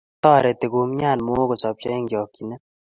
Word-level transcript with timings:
Toreti 0.23 0.67
kumiat 0.73 1.19
Mook 1.25 1.47
kosobcho 1.49 1.87
eng 1.97 2.07
chokchinet 2.11 2.61